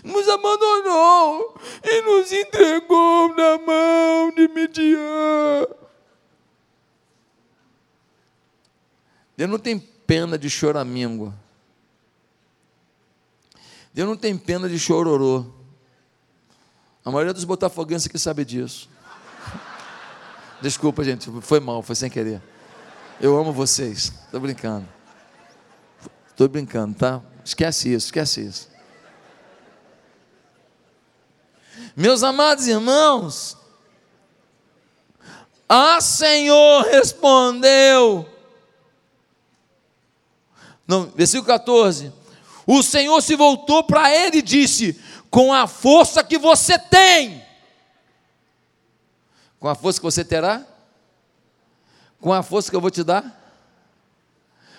[0.03, 5.67] Nos abandonou e nos entregou na mão de Midian.
[9.39, 11.33] Deus não tem pena de choramingo.
[13.93, 15.45] Deus não tem pena de chororô.
[17.05, 18.89] A maioria dos botafoguenses que sabe disso.
[20.61, 22.41] Desculpa, gente, foi mal, foi sem querer.
[23.21, 24.11] Eu amo vocês.
[24.25, 24.85] Estou brincando.
[26.27, 27.21] Estou brincando, tá?
[27.45, 28.69] Esquece isso, esquece isso.
[31.95, 33.55] Meus amados irmãos,
[35.69, 38.38] a Senhor respondeu.
[40.89, 42.11] No versículo 14.
[42.65, 44.99] O Senhor se voltou para ele e disse:
[45.29, 47.45] Com a força que você tem,
[49.59, 50.65] com a força que você terá?
[52.19, 53.39] Com a força que eu vou te dar?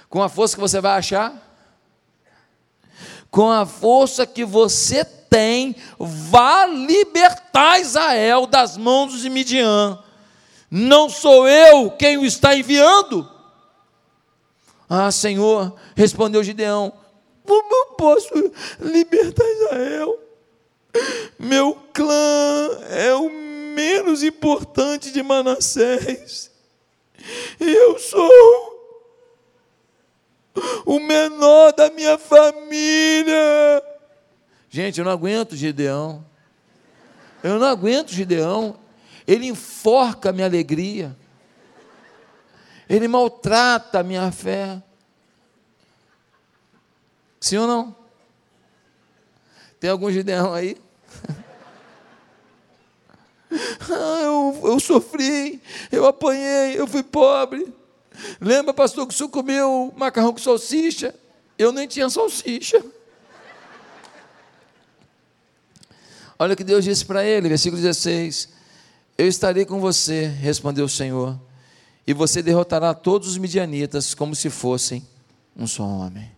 [0.09, 1.33] Com a força que você vai achar?
[3.31, 9.97] Com a força que você tem, vá libertar Israel das mãos de Midian.
[10.69, 13.40] Não sou eu quem o está enviando?
[14.93, 16.93] Ah, Senhor, respondeu Gideão,
[17.45, 18.29] como eu posso
[18.81, 20.19] libertar Israel?
[21.39, 26.51] Meu clã é o menos importante de Manassés.
[27.61, 28.29] E eu sou
[30.85, 33.81] o menor da minha família.
[34.69, 36.27] Gente, eu não aguento Gideão.
[37.45, 38.77] Eu não aguento Gideão.
[39.25, 41.17] Ele enforca a minha alegria.
[42.91, 44.83] Ele maltrata a minha fé.
[47.41, 47.97] Sim ou não?
[49.79, 50.77] Tem algum Gideão aí?
[53.93, 57.75] Ah, eu, eu sofri, eu apanhei, eu fui pobre.
[58.41, 61.13] Lembra, pastor, que o senhor comeu macarrão com salsicha?
[61.59, 62.81] Eu nem tinha salsicha.
[66.39, 68.51] Olha o que Deus disse para ele, versículo 16:
[69.19, 71.37] Eu estarei com você, respondeu o Senhor,
[72.11, 75.07] e você derrotará todos os midianitas como se fossem
[75.57, 76.29] um só homem.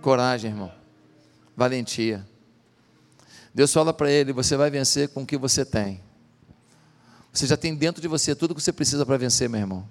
[0.00, 0.70] Coragem, irmão,
[1.56, 2.24] valentia.
[3.52, 6.00] Deus fala para ele: você vai vencer com o que você tem.
[7.32, 9.88] Você já tem dentro de você tudo o que você precisa para vencer, meu irmão.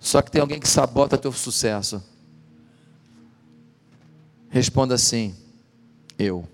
[0.00, 2.02] Só que tem alguém que sabota teu sucesso.
[4.48, 5.36] Responda assim:
[6.18, 6.48] eu.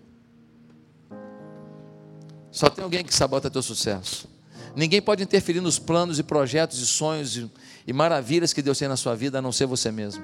[2.50, 4.35] Só tem alguém que sabota teu sucesso.
[4.76, 7.50] Ninguém pode interferir nos planos e projetos e sonhos e,
[7.86, 10.22] e maravilhas que Deus tem na sua vida, a não ser você mesmo.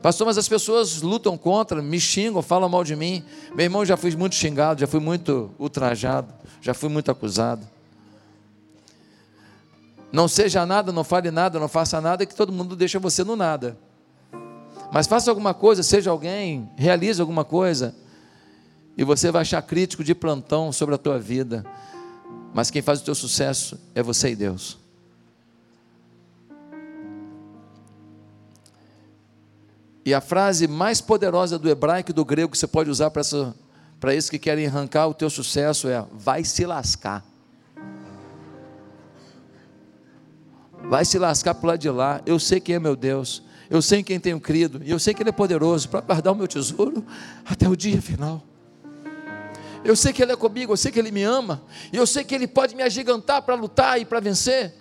[0.00, 3.24] Pastor, mas as pessoas lutam contra, me xingam, falam mal de mim.
[3.56, 7.66] Meu irmão, já fui muito xingado, já fui muito ultrajado, já fui muito acusado.
[10.12, 13.34] Não seja nada, não fale nada, não faça nada, que todo mundo deixa você no
[13.34, 13.76] nada.
[14.92, 17.96] Mas faça alguma coisa, seja alguém, realize alguma coisa,
[18.96, 21.64] e você vai achar crítico de plantão sobre a tua vida.
[22.54, 24.78] Mas quem faz o teu sucesso é você e Deus.
[30.04, 33.20] E a frase mais poderosa do hebraico e do grego que você pode usar para,
[33.20, 33.54] essa,
[34.00, 37.24] para que querem arrancar o teu sucesso é: vai se lascar.
[40.84, 42.20] Vai se lascar para lado de lá.
[42.26, 43.42] Eu sei quem é meu Deus.
[43.70, 44.82] Eu sei em quem tenho crido.
[44.84, 47.04] E eu sei que Ele é poderoso para guardar o meu tesouro
[47.46, 48.42] até o dia final.
[49.84, 51.62] Eu sei que Ele é comigo, eu sei que Ele me ama.
[51.92, 54.74] E eu sei que Ele pode me agigantar para lutar e para vencer.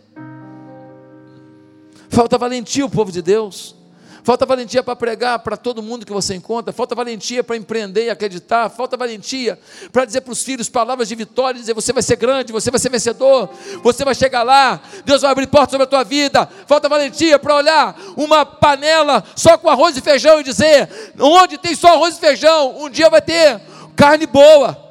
[2.10, 3.76] Falta valentia o povo de Deus.
[4.24, 8.10] Falta valentia para pregar para todo mundo que você encontra, falta valentia para empreender e
[8.10, 9.58] acreditar, falta valentia
[9.92, 12.80] para dizer para os filhos palavras de vitória, dizer você vai ser grande, você vai
[12.80, 13.50] ser vencedor,
[13.82, 16.48] você vai chegar lá, Deus vai abrir portas sobre a tua vida.
[16.68, 20.88] Falta valentia para olhar uma panela só com arroz e feijão e dizer:
[21.20, 23.60] onde tem só arroz e feijão, um dia vai ter
[23.96, 24.91] carne boa.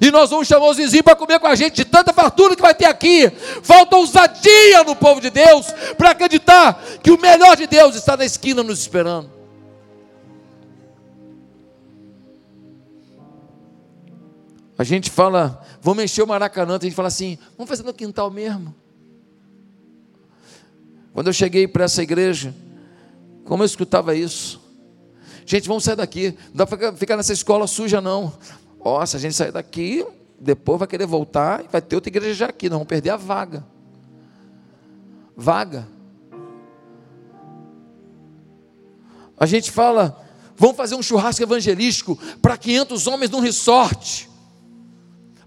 [0.00, 2.62] E nós vamos chamar os vizinhos para comer com a gente de tanta fartura que
[2.62, 3.30] vai ter aqui.
[3.62, 5.66] Falta ousadia no povo de Deus
[5.96, 9.30] para acreditar que o melhor de Deus está na esquina nos esperando.
[14.76, 18.30] A gente fala, vamos encher o Maracanã, a gente fala assim, vamos fazer no quintal
[18.30, 18.74] mesmo.
[21.12, 22.52] Quando eu cheguei para essa igreja,
[23.44, 24.60] como eu escutava isso?
[25.46, 26.36] Gente, vamos sair daqui.
[26.48, 28.32] Não dá para ficar nessa escola suja, não.
[28.84, 30.06] Ó, se a gente sair daqui,
[30.38, 32.68] depois vai querer voltar e vai ter outra igreja já aqui.
[32.68, 33.64] Nós vamos perder a vaga.
[35.34, 35.88] Vaga.
[39.40, 40.22] A gente fala,
[40.54, 44.28] vamos fazer um churrasco evangelístico para 500 homens num resort,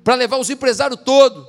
[0.04, 1.48] para levar os empresários todos.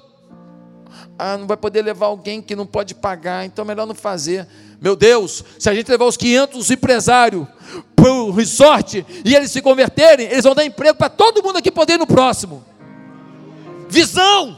[1.18, 4.46] Ah, não vai poder levar alguém que não pode pagar, então é melhor não fazer.
[4.80, 7.46] Meu Deus, se a gente levar os 500 empresários
[7.96, 11.70] para o resort e eles se converterem, eles vão dar emprego para todo mundo aqui
[11.70, 12.64] poder ir no próximo.
[13.88, 14.56] Visão!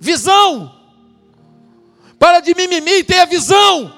[0.00, 0.74] Visão!
[2.18, 3.92] Para de mimimi e tenha visão!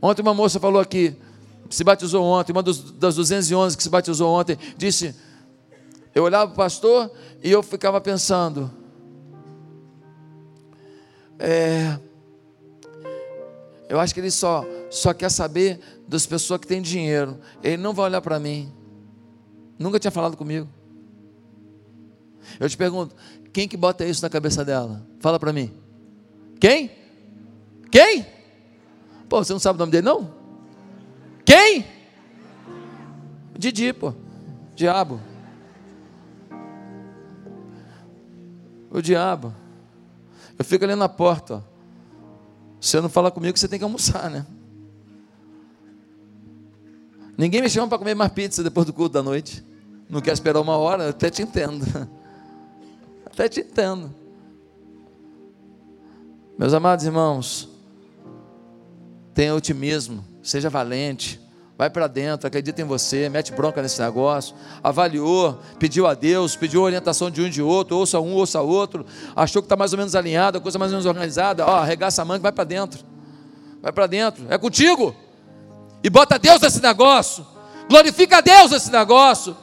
[0.00, 1.16] Ontem uma moça falou aqui,
[1.70, 5.14] se batizou ontem, uma dos, das 211 que se batizou ontem, disse:
[6.14, 7.10] Eu olhava para o pastor
[7.42, 8.70] e eu ficava pensando,
[11.38, 11.98] é,
[13.88, 17.38] eu acho que ele só, só quer saber das pessoas que têm dinheiro.
[17.62, 18.72] Ele não vai olhar para mim.
[19.78, 20.68] Nunca tinha falado comigo.
[22.58, 23.14] Eu te pergunto,
[23.52, 25.06] quem que bota isso na cabeça dela?
[25.20, 25.72] Fala para mim.
[26.60, 26.90] Quem?
[27.90, 28.26] Quem?
[29.28, 30.32] Pô, você não sabe o nome dele não?
[31.44, 31.86] Quem?
[33.58, 34.12] Didi, pô.
[34.74, 35.20] Diabo.
[38.90, 39.54] O diabo.
[40.58, 41.56] Eu fico ali na porta.
[41.56, 41.60] Ó.
[42.80, 44.46] Você não fala comigo, você tem que almoçar, né?
[47.36, 49.64] Ninguém me chama para comer mais pizza depois do culto da noite.
[50.08, 51.84] Não quer esperar uma hora, eu até te entendo.
[53.26, 54.14] Até te entendo.
[56.56, 57.68] Meus amados irmãos,
[59.34, 61.40] tenha otimismo, seja valente.
[61.76, 64.54] Vai para dentro, acredita em você, mete bronca nesse negócio.
[64.82, 69.04] Avaliou, pediu a Deus, pediu orientação de um e de outro, ouça um, ouça outro.
[69.34, 71.66] Achou que está mais ou menos alinhado, a coisa mais ou menos organizada.
[71.66, 73.04] Ó, arregaça a manga, vai para dentro.
[73.82, 75.16] Vai para dentro, é contigo.
[76.02, 77.44] E bota Deus nesse negócio.
[77.88, 79.56] Glorifica a Deus nesse negócio.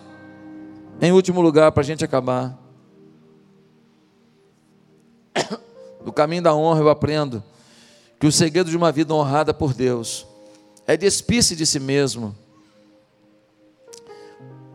[1.02, 2.58] Em último lugar, para a gente acabar.
[6.04, 7.44] No caminho da honra eu aprendo
[8.20, 10.26] que o segredo de uma vida honrada por Deus
[10.92, 12.36] é despir-se de si mesmo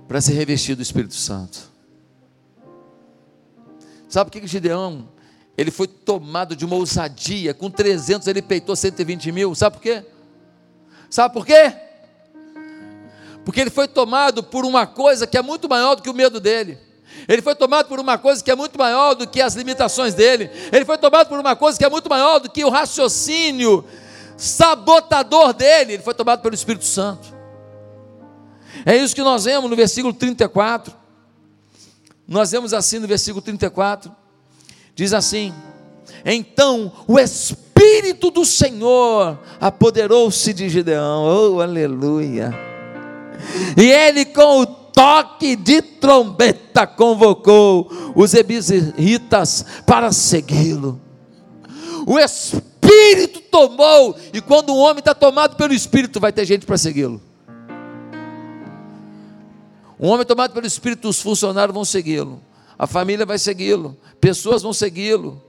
[0.08, 1.70] para ser revestido do Espírito Santo.
[4.08, 5.10] Sabe por que Gideão
[5.58, 10.04] ele foi tomado de uma ousadia, com 300 ele peitou 120 mil, sabe por quê?
[11.10, 11.74] Sabe por quê?
[13.44, 16.40] Porque ele foi tomado por uma coisa que é muito maior do que o medo
[16.40, 16.78] dele.
[17.28, 20.50] Ele foi tomado por uma coisa que é muito maior do que as limitações dele.
[20.72, 23.84] Ele foi tomado por uma coisa que é muito maior do que o raciocínio
[24.36, 27.34] sabotador dele, ele foi tomado pelo Espírito Santo.
[28.84, 30.92] É isso que nós vemos no versículo 34.
[32.28, 34.12] Nós vemos assim no versículo 34.
[34.94, 35.54] Diz assim:
[36.24, 41.24] Então o Espírito do Senhor apoderou-se de Gideão.
[41.24, 42.52] Oh, aleluia!
[43.76, 51.00] E ele com o toque de trombeta convocou os ebisritas para segui-lo.
[52.06, 52.65] O Espírito
[53.06, 54.16] Espírito tomou.
[54.32, 57.20] E quando o homem está tomado pelo Espírito, vai ter gente para segui-lo.
[59.98, 62.42] Um homem tomado pelo Espírito, os funcionários vão segui-lo.
[62.78, 63.96] A família vai segui-lo.
[64.20, 65.42] Pessoas vão segui-lo.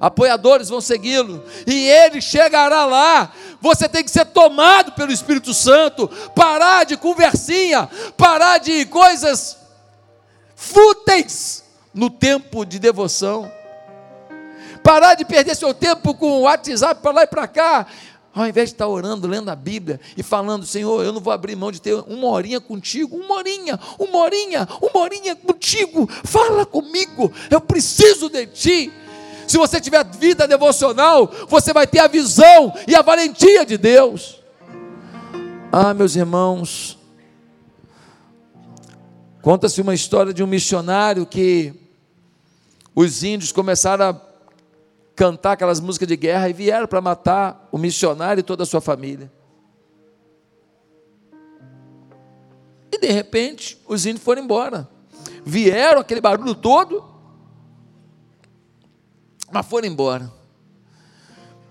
[0.00, 1.44] Apoiadores vão segui-lo.
[1.66, 3.32] E ele chegará lá.
[3.60, 6.08] Você tem que ser tomado pelo Espírito Santo.
[6.34, 7.88] Parar de conversinha.
[8.16, 9.56] Parar de coisas
[10.56, 11.62] fúteis
[11.94, 13.50] no tempo de devoção.
[14.82, 17.86] Parar de perder seu tempo com o WhatsApp para lá e para cá.
[18.34, 21.54] Ao invés de estar orando, lendo a Bíblia e falando, Senhor, eu não vou abrir
[21.54, 27.30] mão de ter uma horinha contigo, uma horinha, uma horinha, uma horinha contigo, fala comigo,
[27.50, 28.92] eu preciso de Ti.
[29.46, 34.40] Se você tiver vida devocional, você vai ter a visão e a valentia de Deus.
[35.70, 36.98] Ah, meus irmãos,
[39.42, 41.74] conta-se uma história de um missionário que
[42.94, 44.31] os índios começaram a
[45.14, 48.80] cantar aquelas músicas de guerra e vieram para matar o missionário e toda a sua
[48.80, 49.30] família.
[52.90, 54.88] E de repente, os índios foram embora.
[55.44, 57.04] Vieram aquele barulho todo,
[59.50, 60.32] mas foram embora.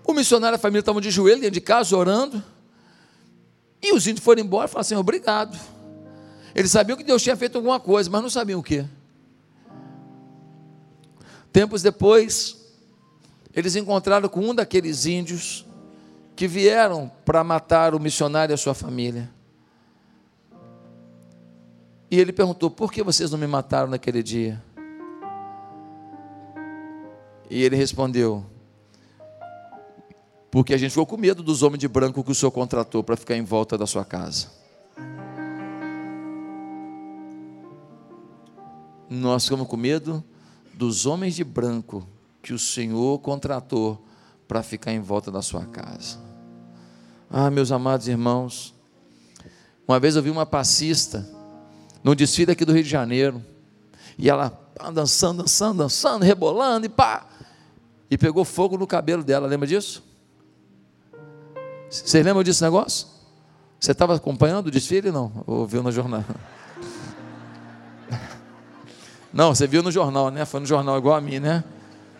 [0.04, 2.42] O missionário e a família estavam de joelho dentro de casa orando.
[3.80, 5.58] E os índios foram embora e falaram assim: obrigado.
[6.54, 8.84] Eles sabiam que Deus tinha feito alguma coisa, mas não sabiam o que.
[11.52, 12.61] Tempos depois,
[13.54, 15.66] eles encontraram com um daqueles índios
[16.34, 19.30] que vieram para matar o missionário e a sua família.
[22.10, 24.62] E ele perguntou: Por que vocês não me mataram naquele dia?
[27.50, 28.44] E ele respondeu:
[30.50, 33.16] Porque a gente ficou com medo dos homens de branco que o senhor contratou para
[33.16, 34.48] ficar em volta da sua casa.
[39.08, 40.24] Nós ficamos com medo
[40.72, 42.06] dos homens de branco
[42.42, 44.04] que o Senhor contratou
[44.48, 46.18] para ficar em volta da sua casa.
[47.30, 48.74] Ah, meus amados irmãos,
[49.86, 51.26] uma vez eu vi uma passista
[52.02, 53.42] num desfile aqui do Rio de Janeiro,
[54.18, 54.60] e ela
[54.92, 57.26] dançando, dançando, dançando, rebolando e pá,
[58.10, 60.02] e pegou fogo no cabelo dela, lembra disso?
[61.88, 63.06] Vocês lembram desse negócio?
[63.78, 65.10] Você estava acompanhando o desfile?
[65.10, 66.24] Não, ou viu no jornal?
[69.32, 70.44] Não, você viu no jornal, né?
[70.44, 71.64] Foi no jornal igual a mim, né?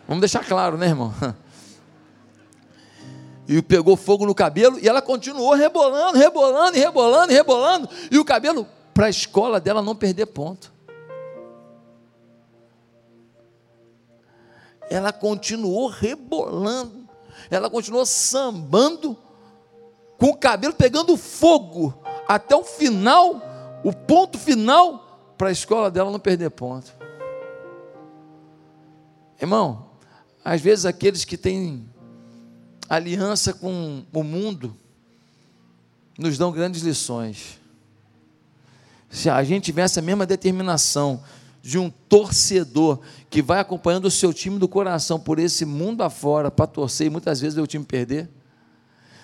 [0.07, 1.13] Vamos deixar claro, né, irmão?
[3.49, 7.89] E pegou fogo no cabelo e ela continuou rebolando, rebolando, rebolando, rebolando.
[8.11, 10.73] E o cabelo, para a escola dela não perder ponto.
[14.89, 17.09] Ela continuou rebolando,
[17.51, 19.17] ela continuou sambando,
[20.19, 21.95] com o cabelo pegando fogo,
[22.29, 23.41] até o final,
[23.83, 26.93] o ponto final, para a escola dela não perder ponto.
[29.41, 29.92] Irmão,
[30.45, 31.85] às vezes aqueles que têm
[32.89, 34.77] aliança com o mundo
[36.19, 37.59] nos dão grandes lições.
[39.11, 41.23] Se a gente tivesse a mesma determinação
[41.63, 42.99] de um torcedor
[43.31, 47.11] que vai acompanhando o seu time do coração por esse mundo afora para torcer e
[47.11, 48.29] muitas vezes ver o time perder.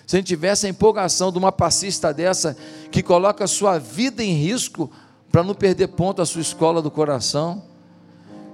[0.06, 2.56] Se a gente tivesse a empolgação de uma passista dessa
[2.90, 4.90] que coloca a sua vida em risco
[5.30, 7.67] para não perder ponto a sua escola do coração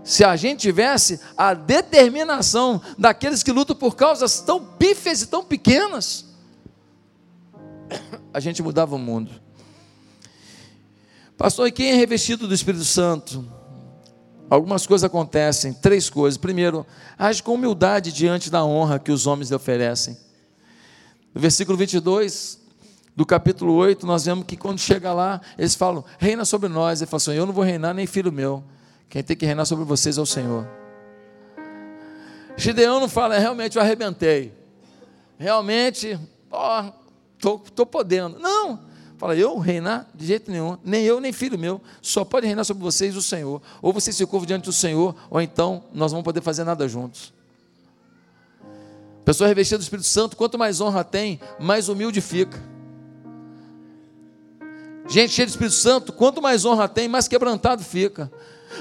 [0.04, 5.42] se a gente tivesse a determinação daqueles que lutam por causas tão pífias e tão
[5.42, 6.26] pequenas,
[8.32, 9.30] a gente mudava o mundo.
[11.38, 13.48] Pastor, e quem é revestido do Espírito Santo?
[14.50, 16.36] Algumas coisas acontecem, três coisas.
[16.36, 16.86] Primeiro,
[17.18, 20.18] age com humildade diante da honra que os homens lhe oferecem.
[21.34, 22.60] No versículo 22
[23.16, 27.00] do capítulo 8, nós vemos que quando chega lá, eles falam: Reina sobre nós.
[27.00, 28.62] Ele fala assim: Eu não vou reinar, nem filho meu
[29.14, 30.66] quem tem que reinar sobre vocês é o Senhor.
[32.56, 34.52] Gideão não fala, é, realmente eu arrebentei.
[35.38, 36.18] Realmente,
[36.50, 36.90] ó,
[37.38, 38.40] tô, tô podendo.
[38.40, 38.80] Não,
[39.16, 42.82] fala, eu reinar de jeito nenhum, nem eu nem filho meu, só pode reinar sobre
[42.82, 43.62] vocês o Senhor.
[43.80, 46.88] Ou vocês se curvam diante do Senhor, ou então nós não vamos poder fazer nada
[46.88, 47.32] juntos.
[49.24, 52.60] Pessoa revestida do Espírito Santo, quanto mais honra tem, mais humilde fica.
[55.06, 58.28] Gente cheia do Espírito Santo, quanto mais honra tem, mais quebrantado fica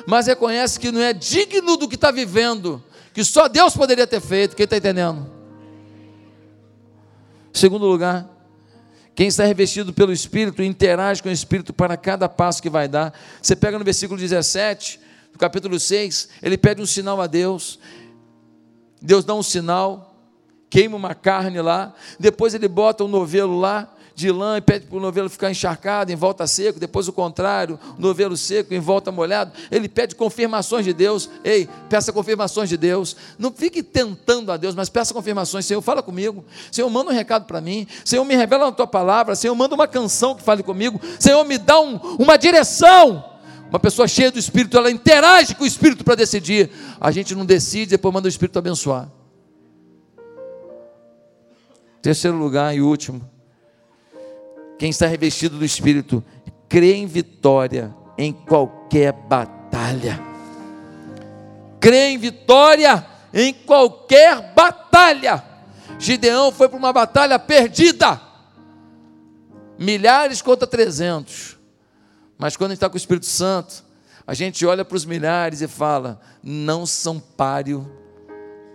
[0.05, 2.83] mas reconhece que não é digno do que está vivendo,
[3.13, 4.55] que só Deus poderia ter feito.
[4.55, 5.31] Quem está entendendo?
[7.51, 8.27] Segundo lugar,
[9.15, 13.13] quem está revestido pelo Espírito interage com o Espírito para cada passo que vai dar.
[13.41, 14.99] Você pega no versículo 17,
[15.31, 17.79] do capítulo 6, ele pede um sinal a Deus.
[19.01, 20.15] Deus dá um sinal,
[20.69, 24.97] queima uma carne lá, depois ele bota um novelo lá, de lã e pede para
[24.97, 29.51] o novelo ficar encharcado, em volta seco, depois o contrário, novelo seco, em volta molhado.
[29.72, 31.30] Ele pede confirmações de Deus.
[31.43, 33.16] Ei, peça confirmações de Deus.
[33.38, 35.66] Não fique tentando a Deus, mas peça confirmações.
[35.66, 36.45] Senhor, fala comigo.
[36.72, 37.88] Senhor, manda um recado para mim.
[38.05, 39.36] Senhor, me revela a tua palavra.
[39.36, 41.01] Senhor, manda uma canção que fale comigo.
[41.20, 43.32] Senhor, me dá um, uma direção.
[43.70, 46.70] Uma pessoa cheia do Espírito, ela interage com o Espírito para decidir.
[47.01, 49.09] A gente não decide, depois manda o Espírito abençoar.
[52.03, 53.28] Terceiro lugar e último,
[54.78, 56.24] quem está revestido do Espírito
[56.67, 60.19] crê em vitória em qualquer batalha.
[61.80, 65.43] Crê em vitória em qualquer batalha.
[65.99, 68.19] Gideão foi para uma batalha perdida.
[69.78, 71.57] Milhares contra trezentos.
[72.38, 73.84] Mas quando a gente está com o Espírito Santo,
[74.26, 77.89] a gente olha para os milhares e fala: não são páreo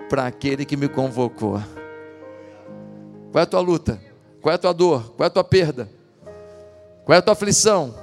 [0.08, 1.62] para aquele que me convocou.
[3.30, 4.07] Qual é a tua luta?
[4.48, 5.12] Qual é a tua dor?
[5.14, 5.90] Qual é a tua perda?
[7.04, 7.94] Qual é a tua aflição?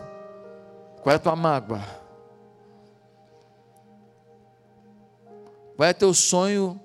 [1.01, 1.81] Qual é a tua mágoa?
[5.75, 6.79] Qual é teu sonho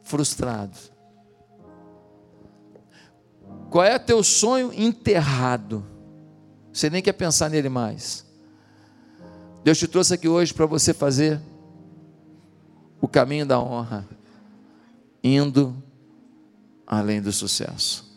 [0.00, 0.78] frustrado?
[3.68, 5.84] Qual é teu sonho enterrado?
[6.72, 8.24] Você nem quer pensar nele mais.
[9.62, 11.38] Deus te trouxe aqui hoje para você fazer
[12.98, 14.08] o caminho da honra,
[15.22, 15.76] indo
[16.86, 18.10] além do sucesso.